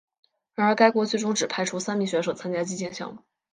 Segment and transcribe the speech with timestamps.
[0.55, 3.21] 然而该国最终只派出三名选手参加击剑项目。